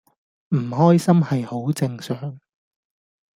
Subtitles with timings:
[0.49, 2.39] 唔開心係好正常